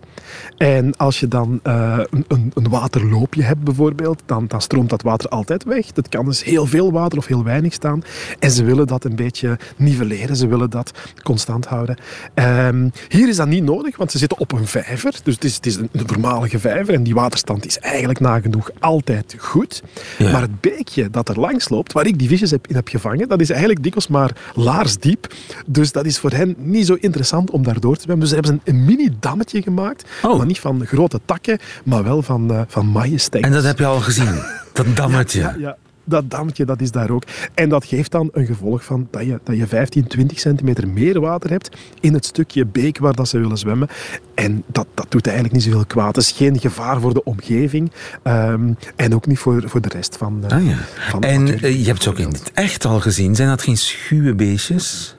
[0.57, 5.03] En als je dan eh, een, een, een waterloopje hebt bijvoorbeeld, dan, dan stroomt dat
[5.03, 5.93] water altijd weg.
[5.93, 7.90] Dat kan dus heel veel water of heel weinig staan.
[8.39, 10.37] En ze willen dat een beetje nivelleren.
[10.37, 10.91] Ze willen dat
[11.23, 11.97] constant houden.
[12.35, 15.15] Ehm, hier is dat niet nodig, want ze zitten op een vijver.
[15.23, 16.95] Dus het is, het is een, een voormalige vijver.
[16.95, 19.83] En die waterstand is eigenlijk nagenoeg altijd goed.
[20.19, 20.31] Ja.
[20.31, 23.29] Maar het beekje dat er langs loopt, waar ik die visjes heb, in heb gevangen,
[23.29, 25.35] dat is eigenlijk dikwijls maar laarsdiep.
[25.67, 28.27] Dus dat is voor hen niet zo interessant om daar door te zwemmen.
[28.27, 30.05] Dus hebben ze een, een mini-dammetje gemaakt.
[30.23, 30.37] Oh.
[30.37, 33.49] Maar niet van grote takken, maar wel van, uh, van maaienstengels.
[33.49, 34.41] En dat heb je al gezien,
[34.73, 35.41] dat dammetje.
[35.41, 37.23] Ja, ja, dat dammetje dat is daar ook.
[37.55, 41.21] En dat geeft dan een gevolg van dat je, dat je 15, 20 centimeter meer
[41.21, 43.89] water hebt in het stukje beek waar dat ze willen zwemmen.
[44.35, 46.17] En dat, dat doet eigenlijk niet zoveel kwaad.
[46.17, 47.93] Het is geen gevaar voor de omgeving
[48.25, 50.77] um, en ook niet voor, voor de rest van, uh, ah, ja.
[51.11, 53.35] van En uh, je hebt ze ook in het echt al gezien.
[53.35, 55.17] Zijn dat geen schuwe beestjes?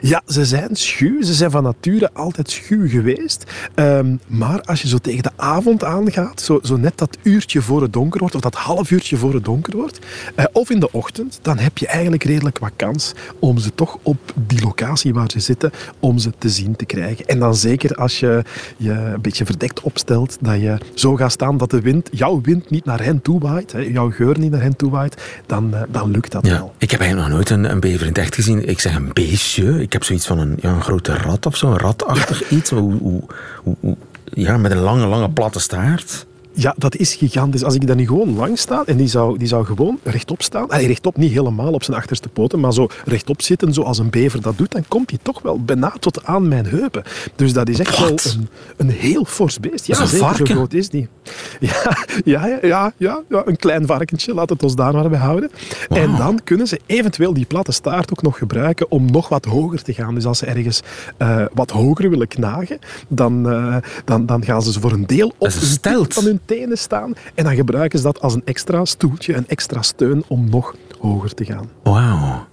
[0.00, 1.22] Ja, ze zijn schuw.
[1.22, 3.44] Ze zijn van nature altijd schuw geweest.
[3.74, 7.82] Um, maar als je zo tegen de avond aangaat, zo, zo net dat uurtje voor
[7.82, 9.98] het donker wordt, of dat half uurtje voor het donker wordt,
[10.36, 13.98] uh, of in de ochtend, dan heb je eigenlijk redelijk wat kans om ze toch
[14.02, 17.26] op die locatie waar ze zitten, om ze te zien te krijgen.
[17.26, 18.42] En dan zeker als je
[18.76, 22.70] je een beetje verdekt opstelt, dat je zo gaat staan dat de wind, jouw wind
[22.70, 25.80] niet naar hen toe waait, hè, jouw geur niet naar hen toe waait, dan, uh,
[25.88, 26.52] dan lukt dat ja.
[26.52, 26.74] wel.
[26.78, 28.68] Ik heb eigenlijk nog nooit een, een bever in het echt gezien.
[28.68, 29.55] Ik zeg een beestje.
[29.56, 32.70] Ik heb zoiets van een, ja, een grote rat of zo, een ratachtig iets.
[32.70, 33.22] Hoe, hoe,
[33.62, 36.26] hoe, ja, met een lange, lange platte staart.
[36.58, 37.64] Ja, dat is gigantisch.
[37.64, 40.68] Als ik daar nu gewoon langs sta en die zou, die zou gewoon rechtop staan.
[40.68, 44.40] Allee, rechtop niet helemaal op zijn achterste poten, maar zo rechtop zitten zoals een bever
[44.40, 47.02] dat doet, dan komt hij toch wel bijna tot aan mijn heupen.
[47.34, 49.86] Dus dat is echt wel een, een heel fors beest.
[49.86, 50.46] Ja, een zeker varken?
[50.46, 51.08] zo groot is die.
[51.60, 55.50] Ja, ja, ja, ja, ja, een klein varkentje, laat het ons daar maar bij houden.
[55.88, 59.82] En dan kunnen ze eventueel die platte staart ook nog gebruiken om nog wat hoger
[59.82, 60.14] te gaan.
[60.14, 60.82] Dus als ze ergens
[61.16, 65.52] eh, wat hoger willen knagen, dan, eh, dan, dan gaan ze voor een deel op
[65.82, 67.14] een van hun tenen staan.
[67.34, 71.34] En dan gebruiken ze dat als een extra stoeltje, een extra steun om nog hoger
[71.34, 71.70] te gaan.
[71.82, 72.46] Wauw.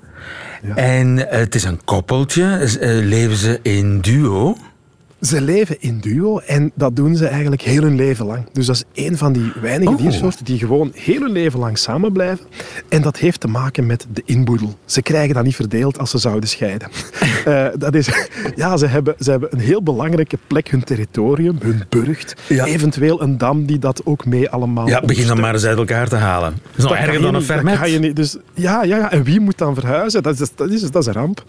[0.75, 2.77] En het is een koppeltje.
[2.79, 4.56] Eh, leven ze in duo?
[5.23, 8.45] Ze leven in duo en dat doen ze eigenlijk heel hun leven lang.
[8.51, 9.97] Dus dat is een van die weinige Oh.
[9.97, 12.45] diersoorten die gewoon heel hun leven lang samen blijven.
[12.89, 14.77] En dat heeft te maken met de inboedel.
[14.86, 16.88] Ze krijgen dat niet verdeeld als ze zouden scheiden.
[17.43, 18.09] Eh, dat is,
[18.55, 22.33] ja, ze hebben, ze hebben een heel belangrijke plek, hun territorium, hun burcht.
[22.47, 22.65] Ja.
[22.65, 26.07] Eventueel een dam die dat ook mee allemaal Ja, begin dan maar eens uit elkaar
[26.07, 26.51] te halen.
[26.51, 27.79] Dat is nog erger dan een fermet.
[27.79, 28.15] kan je niet.
[28.15, 30.23] Dus, ja, ja, ja, en wie moet dan verhuizen?
[30.23, 31.43] Dat is, dat is, dat is een ramp.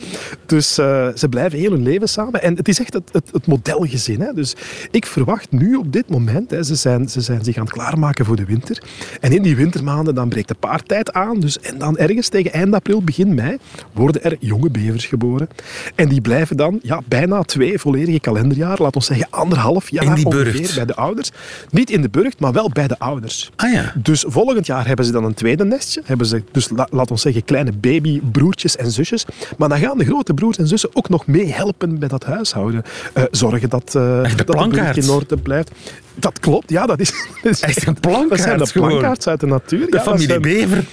[0.46, 2.42] Dus eh, ze blijven heel hun leven samen.
[2.42, 4.20] En het is echt het, het, het modelgezin.
[4.20, 4.32] Hè.
[4.32, 4.54] Dus
[4.90, 8.24] ik verwacht nu op dit moment, hè, ze, zijn, ze zijn zich aan het klaarmaken
[8.24, 8.82] voor de winter.
[9.20, 11.40] En in die wintermaanden dan breekt de paartijd aan.
[11.40, 13.56] Dus, en dan ergens tegen eind april, begin mei,
[13.92, 15.48] worden er jonge bevers geboren.
[15.94, 20.14] En die blijven dan ja, bijna twee volledige kalenderjaar, laat ons zeggen anderhalf jaar In
[20.14, 21.30] die ongeveer bij de ouders.
[21.70, 23.50] Niet in de burcht, maar wel bij de ouders.
[23.56, 23.92] Ah ja.
[23.96, 26.02] Dus volgend jaar hebben ze dan een tweede nestje.
[26.04, 29.24] Hebben ze dus, la- laat ons zeggen, kleine babybroertjes en zusjes.
[29.58, 32.82] Maar dan gaan de grote broers en zussen ook nog meehelpen bij dat huishouden.
[33.12, 35.70] Eh, zorgen dat, de dat de in orde blijft.
[36.14, 36.86] Dat klopt, ja.
[36.86, 37.10] Dat is,
[37.42, 39.90] dat is Echt een Dat zijn de plankaart plankaards uit de natuur.
[39.90, 40.84] De ja, familie zijn- Bever.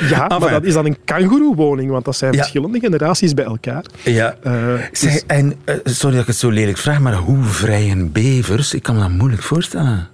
[0.00, 0.40] Ja, Enfin.
[0.40, 2.38] maar dat is dan een kangoeroewoning, want dat zijn Ja.
[2.38, 3.84] verschillende generaties bij elkaar.
[4.04, 4.36] Ja.
[4.42, 4.52] Eh,
[4.90, 8.74] dus- en, eh, sorry dat ik het zo lelijk vraag, maar hoe vrijen bevers?
[8.74, 10.08] Ik kan me dat moeilijk voorstellen.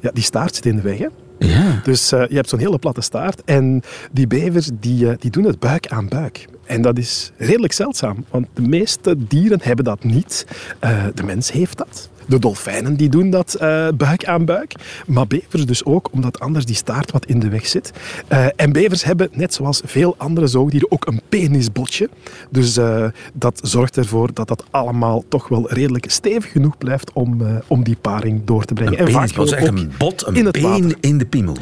[0.00, 1.06] ja, die staart zit in de weg, hè.
[1.46, 1.80] Ja.
[1.82, 3.44] Dus eh, je hebt zo'n hele platte staart.
[3.44, 6.46] En die bevers die, eh, die doen het buik aan buik.
[6.64, 10.46] En dat is redelijk zeldzaam, want de meeste dieren hebben dat niet.
[10.78, 12.10] Eh, de mens heeft dat.
[12.30, 14.74] De dolfijnen die doen dat eh, buik aan buik.
[15.06, 17.92] Maar bevers dus ook, omdat anders die staart wat in de weg zit.
[18.28, 22.08] Eh, en bevers hebben, net zoals veel andere zoogdieren, ook een penisbotje.
[22.50, 27.42] Dus eh, dat zorgt ervoor dat dat allemaal toch wel redelijk stevig genoeg blijft om,
[27.66, 29.00] om die paring door te brengen.
[29.00, 30.96] Een En vaak is echt een bot, een in been water.
[31.00, 31.56] in de piemel.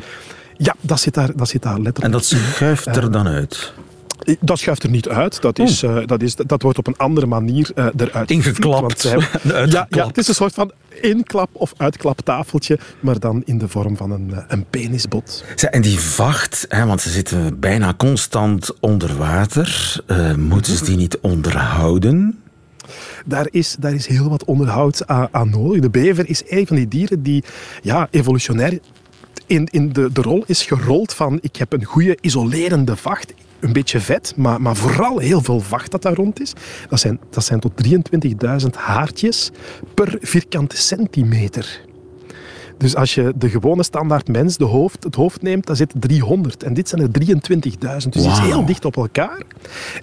[0.56, 2.04] Ja, dat zit daar, dat zit daar letterlijk.
[2.04, 3.72] En dat schuift er dan uit.
[4.40, 5.42] Dat schuift er niet uit.
[5.42, 9.02] Dat, is, eh, dat, is, dat wordt op een andere manier eh eruit Ingeklapt.
[9.42, 13.96] Ja, ja, het is een soort van inklap- of uitklaptafeltje, maar dan in de vorm
[13.96, 15.44] van een, eh, een penisbot.
[15.70, 19.96] En die vacht, hè, want ze zitten bijna constant onder water.
[20.36, 22.38] Moeten ze die niet onderhouden?
[23.24, 25.80] Daar is, daar is heel wat onderhoud aan, aan nodig.
[25.80, 27.44] De bever is een van die dieren die
[27.82, 28.78] ja, evolutionair
[29.48, 33.32] in, in de, de rol is gerold van ik heb een goede isolerende vacht.
[33.60, 36.52] Een beetje vet, maar, maar vooral heel veel vacht dat daar rond is.
[36.88, 39.50] Dat zijn, dat zijn tot 23.000 haartjes
[39.94, 41.86] per vierkante centimeter.
[42.78, 46.62] Dus als je de gewone standaard mens de hoofd, het hoofd neemt, dan zit 300.
[46.62, 48.08] En dit zijn er 23.000.
[48.08, 49.42] Dus die is heel dicht op elkaar.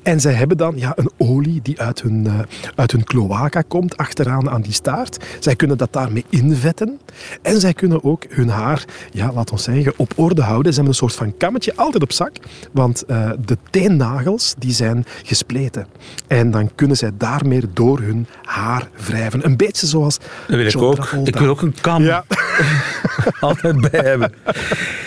[0.04, 2.40] En zij hebben dan ja, een olie die uit hun, eh,
[2.76, 5.26] uit hun cloaca komt, achteraan aan die staart.
[5.40, 7.00] Zij kunnen dat daarmee invetten.
[7.42, 10.74] En zij kunnen ook hun haar, ja, laat ons zeggen, op orde houden.
[10.74, 12.38] Ze hebben een soort van kammetje altijd op zak.
[12.72, 15.88] Want eh, de teennagels die zijn gespleten.
[16.28, 19.46] En dan kunnen zij daarmee door hun haar wrijven.
[19.46, 20.96] Een beetje zoals Dat wil ik ook.
[20.96, 21.28] Travolta.
[21.28, 22.24] Ik wil ook een kam Ja.
[23.40, 24.34] altijd bij hebben.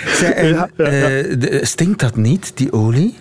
[0.07, 1.09] Zeg, en, Ja, ja, ja.
[1.09, 3.15] eh, stinkt dat niet, die olie?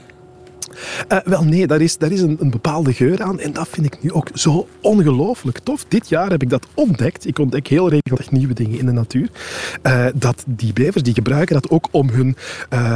[1.07, 3.85] Eh, wel nee, daar is, daar is een, een bepaalde geur aan en dat vind
[3.85, 5.85] ik nu ook zo ongelooflijk tof.
[5.87, 7.27] Dit jaar heb ik dat ontdekt.
[7.27, 9.29] Ik ontdek heel regelmatig nieuwe dingen in de natuur.
[9.81, 12.35] Eh, dat die bevers die gebruiken dat ook om hun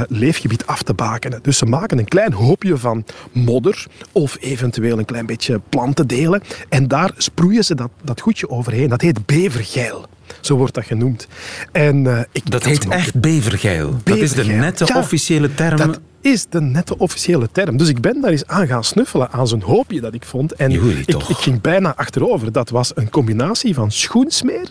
[0.07, 1.39] leefgebied af te bakenen.
[1.41, 6.87] Dus ze maken een klein hoopje van modder of eventueel een klein beetje plantendelen en
[6.87, 8.89] daar sproeien ze dat, dat goedje overheen.
[8.89, 10.05] Dat heet bevergeil.
[10.39, 11.27] Zo wordt dat genoemd.
[11.71, 13.99] En, eh, ik, Dat heet echt bevergeil.
[14.03, 15.77] Dat is de nette Ja, officiële term.
[15.77, 17.77] dat is de nette officiële term.
[17.77, 20.53] Dus ik ben daar eens aan gaan snuffelen aan zo'n hoopje dat ik vond.
[20.53, 21.29] En ik, toch.
[21.29, 22.51] ik ging bijna achterover.
[22.51, 24.67] Dat was een combinatie van schoensmeer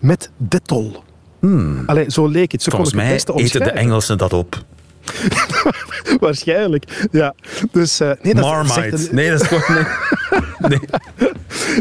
[0.00, 1.04] met detol.
[1.86, 2.62] Allee, zo leek het.
[2.62, 2.90] Zo kon Hmm.
[2.90, 3.70] Volgens ik het mij eten de.
[3.70, 4.64] Engelsen dat op.
[6.20, 7.34] Waarschijnlijk, ja.
[7.72, 8.80] Dus, eh, nee, dat Marmite.
[8.96, 9.86] een- Nee, dat is gewoon...
[10.76, 10.80] Nee.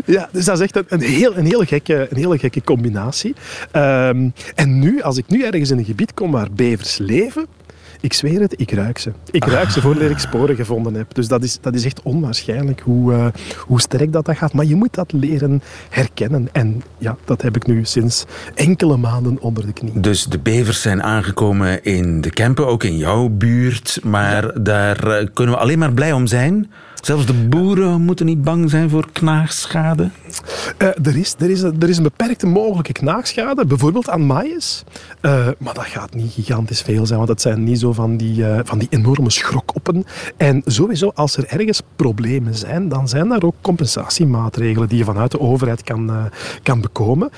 [0.05, 3.35] Ja, dus dat is echt een, een, heel, een, heel, gekke, een hele gekke combinatie.
[3.71, 7.45] Ehm, en nu, als ik nu ergens in een gebied kom waar bevers leven,
[8.01, 9.11] Ik zweer het, ik ruik ze.
[9.31, 11.13] Ik ruik ze voordat ik sporen gevonden heb.
[11.13, 14.53] Dus dat is, dat is echt onwaarschijnlijk hoe, uh, hoe sterk dat, dat gaat.
[14.53, 16.49] Maar je moet dat leren herkennen.
[16.51, 19.99] En ja, dat heb ik nu sinds enkele maanden onder de knie.
[19.99, 23.99] Dus de bevers zijn aangekomen in de Kempen, ook in jouw buurt.
[24.03, 26.71] Maar daar eh, kunnen we alleen maar blij om zijn.
[27.05, 30.09] Zelfs de boeren moeten niet bang zijn voor knaagschade?
[30.81, 34.83] Uh, er, is, er, is, er is een beperkte mogelijke knaagschade, bijvoorbeeld aan maïs.
[35.21, 38.37] Uh, maar dat gaat niet gigantisch veel zijn, want dat zijn niet zo van die,
[38.37, 40.05] uh, van die enorme schrokoppen.
[40.37, 45.31] En sowieso, als er ergens problemen zijn, dan zijn daar ook compensatiemaatregelen die je vanuit
[45.31, 46.29] de overheid kan,
[46.63, 47.29] kan bekomen.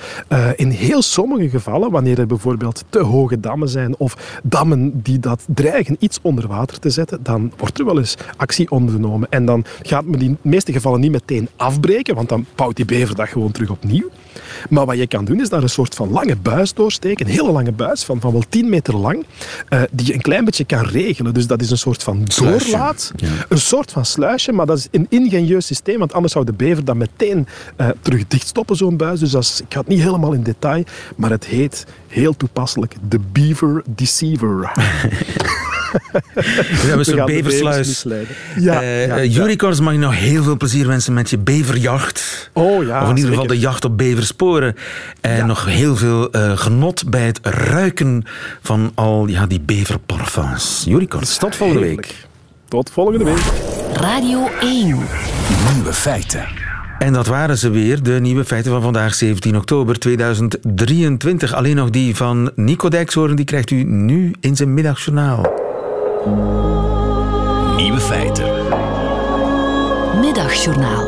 [0.55, 5.45] in heel sommige gevallen, wanneer er bijvoorbeeld te hoge dammen zijn of dammen die dat
[5.47, 9.29] dreigen iets onder water te zetten, dan wordt er wel eens actie ondernomen.
[9.29, 12.45] En dan dan gaat men die in de meeste gevallen niet meteen afbreken, want dan
[12.55, 14.09] bouwt die bever dat gewoon terug opnieuw.
[14.69, 17.51] Maar wat je kan doen, is daar een soort van lange buis doorsteken, een hele
[17.51, 19.25] lange buis van, van wel 10 meter lang,
[19.69, 21.33] uh, die je een klein beetje kan regelen.
[21.33, 23.11] Dus dat is een soort van doorlaat,
[23.49, 26.85] een soort van sluisje, maar dat is een ingenieus systeem, want anders zou de bever
[26.85, 29.19] dan meteen uh, terug dichtstoppen, zo'n buis.
[29.19, 30.83] Dus als, ik ga het niet helemaal in detail,
[31.15, 34.71] maar het heet heel toepasselijk de Beaver Deceiver.
[36.33, 38.05] We hebben zo'n beversluis.
[38.55, 39.45] Ja, uh, ja,
[39.81, 42.49] mag je nog heel veel plezier wensen met je beverjacht.
[42.53, 44.75] Oh ja, Of in ieder geval de jacht op beversporen.
[45.21, 48.23] En nog heel veel uh, genot bij het ruiken
[48.61, 50.83] van al ja, die beverparfums.
[50.85, 52.15] Jurikors, tot volgende week.
[52.67, 53.41] Tot volgende week.
[53.93, 54.85] Radio 1.
[55.73, 56.45] Nieuwe feiten.
[56.99, 61.53] En dat waren ze weer, de nieuwe feiten van vandaag, 17 oktober 2023.
[61.53, 65.66] Alleen nog die van Nico Dijkshoorn, die krijgt u nu in zijn middagjournaal.
[66.25, 68.45] Nieuwe feiten.
[70.19, 71.05] Middagjournaal.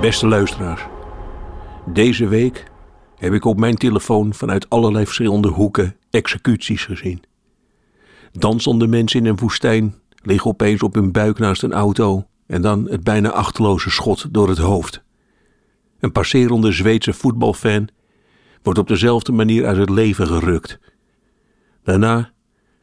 [0.00, 0.86] Beste luisteraars,
[1.86, 2.64] deze week
[3.16, 7.22] heb ik op mijn telefoon vanuit allerlei verschillende hoeken executies gezien.
[8.32, 12.88] Dansende mensen in een woestijn liggen opeens op hun buik naast een auto en dan
[12.90, 15.02] het bijna achteloze schot door het hoofd.
[16.00, 17.88] Een passerende Zweedse voetbalfan
[18.62, 20.78] wordt op dezelfde manier uit het leven gerukt.
[21.82, 22.32] Daarna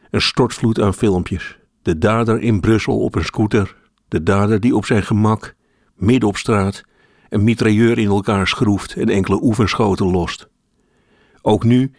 [0.09, 1.57] een stortvloed aan filmpjes.
[1.81, 3.75] De dader in Brussel op een scooter,
[4.07, 5.55] de dader die op zijn gemak,
[5.95, 6.83] midden op straat,
[7.29, 10.49] een mitrailleur in elkaar schroeft en enkele oefenschoten lost.
[11.41, 11.91] Ook nu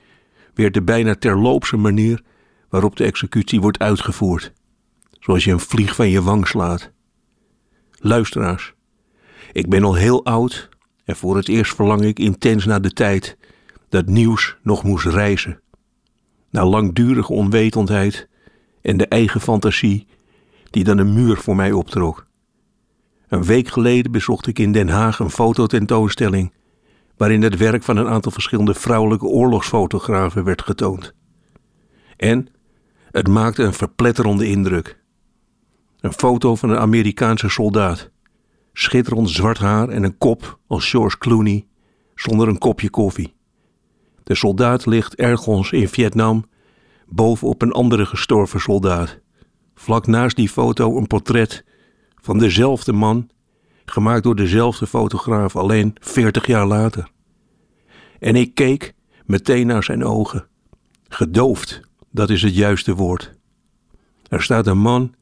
[0.54, 2.22] weer de bijna terloopse manier
[2.68, 4.52] waarop de executie wordt uitgevoerd,
[5.20, 6.90] zoals je een vlieg van je wang slaat.
[7.92, 8.74] Luisteraars,
[9.52, 10.68] ik ben al heel oud
[11.04, 13.36] en voor het eerst verlang ik intens naar de tijd
[13.90, 15.60] dat nieuws nog moest reizen.
[16.50, 18.28] Na langdurige onwetendheid
[18.82, 20.06] en de eigen fantasie
[20.70, 22.26] die dan een muur voor mij optrok.
[23.28, 26.52] Een week geleden bezocht ik in Den Haag een fototentoonstelling
[27.16, 31.14] waarin het werk van een aantal verschillende vrouwelijke oorlogsfotografen werd getoond.
[32.16, 32.48] En
[33.10, 35.02] het maakte een verpletterende indruk.
[36.00, 38.10] Een foto van een Amerikaanse soldaat,
[38.72, 41.66] schitterend zwart haar en een kop als George Clooney,
[42.14, 43.38] zonder een kopje koffie.
[44.30, 46.44] De soldaat ligt ergens in Vietnam
[47.08, 49.18] bovenop een andere gestorven soldaat.
[49.74, 51.64] Vlak naast die foto een portret
[52.20, 53.30] van dezelfde man,
[53.84, 57.10] gemaakt door dezelfde fotograaf, alleen 40 jaar later.
[58.18, 58.94] En ik keek
[59.26, 60.46] meteen naar zijn ogen.
[61.08, 63.34] Gedoofd, dat is het juiste woord.
[64.28, 65.14] Er staat een man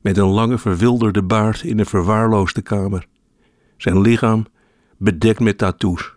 [0.00, 3.06] met een lange verwilderde baard in een verwaarloosde kamer.
[3.76, 4.46] Zijn lichaam
[4.98, 6.14] bedekt met tattoos.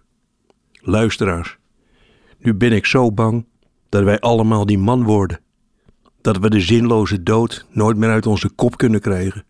[0.81, 1.57] Luisteraars,
[2.39, 3.45] nu ben ik zo bang
[3.89, 5.39] dat wij allemaal die man worden.
[6.21, 9.45] Dat we de zinloze dood nooit meer uit onze kop kunnen krijgen.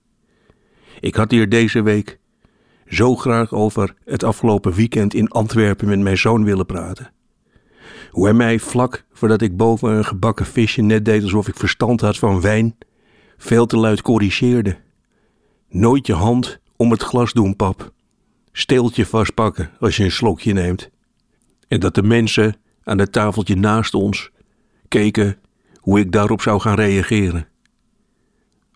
[0.99, 2.19] Ik had hier deze week
[2.87, 7.11] zo graag over het afgelopen weekend in Antwerpen met mijn zoon willen praten.
[8.11, 12.01] Hoe hij mij vlak voordat ik boven een gebakken visje net deed alsof ik verstand
[12.01, 12.77] had van wijn,
[13.37, 14.77] veel te luid corrigeerde.
[15.69, 17.91] Nooit je hand om het glas doen, pap.
[18.51, 20.89] Steeltje vastpakken als je een slokje neemt.
[21.67, 22.55] En dat de mensen
[22.87, 24.29] aan het tafeltje naast ons
[24.87, 25.37] keken
[25.75, 27.47] hoe ik daarop zou gaan reageren.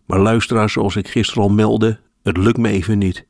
[0.06, 3.26] Maar luisteraars, zoals ik gisteren al meldde, het lukt me even niet.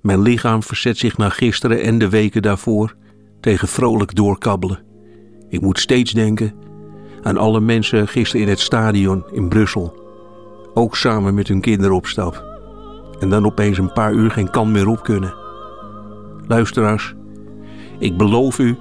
[0.00, 2.96] Mijn lichaam verzet zich na gisteren en de weken daarvoor
[3.40, 4.82] tegen vrolijk doorkabbelen.
[5.48, 6.52] Ik moet steeds denken
[7.22, 10.06] aan alle mensen gisteren in het stadion in Brussel.
[10.74, 12.44] Ook samen met hun kinderen op stap.
[13.18, 15.34] En dan opeens een paar uur geen kan meer op kunnen.
[16.46, 17.14] Luisteraars,
[17.98, 18.76] ik beloof u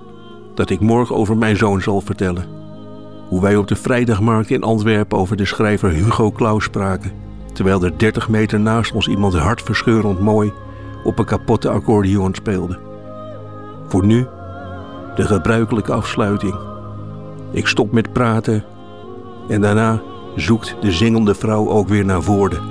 [0.58, 2.46] dat ik morgen over mijn zoon zal vertellen.
[3.28, 7.12] Hoe wij op de vrijdagmarkt in Antwerpen over de schrijver Hugo Claus spraken,
[7.54, 10.52] terwijl er 30 meter naast ons iemand hartverscheurend mooi
[11.04, 12.80] op een kapotte accordeon speelde.
[13.88, 14.28] Voor nu
[15.16, 16.56] De gebruikelijke afsluiting.
[17.52, 18.64] Ik stop met praten
[19.48, 20.02] en daarna
[20.36, 22.62] zoekt de zingende vrouw ook weer naar woorden.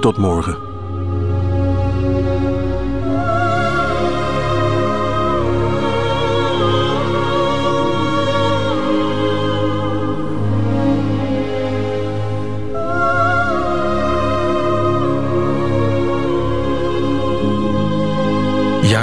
[0.00, 0.67] Tot morgen.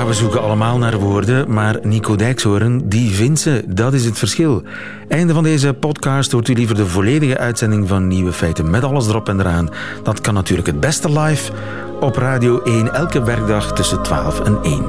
[0.05, 3.63] We zoeken allemaal naar woorden, maar Nico Dijkshoorn, die vindt ze.
[3.67, 4.63] Dat is het verschil.
[5.07, 9.07] Einde van deze podcast hoort u liever de volledige uitzending van Nieuwe Feiten met alles
[9.07, 9.69] erop en eraan.
[10.03, 11.51] Dat kan natuurlijk het beste live
[11.99, 14.83] op Radio 1 elke werkdag tussen 12 en 1.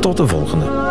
[0.00, 0.89] Tot de volgende.